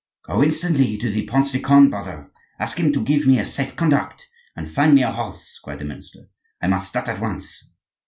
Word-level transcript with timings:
"Go 0.25 0.41
instantly 0.41 0.97
to 0.97 1.11
the 1.11 1.27
Prince 1.27 1.51
de 1.51 1.59
Conde, 1.59 1.91
brother: 1.91 2.31
ask 2.59 2.79
him 2.79 2.91
to 2.91 3.03
give 3.03 3.27
me 3.27 3.37
a 3.37 3.45
safe 3.45 3.75
conduct; 3.75 4.27
and 4.55 4.67
find 4.67 4.95
me 4.95 5.03
a 5.03 5.11
horse," 5.11 5.59
cried 5.63 5.77
the 5.77 5.85
minister. 5.85 6.21
"I 6.59 6.65
must 6.69 6.87
start 6.87 7.07
at 7.07 7.19
once." 7.21 7.69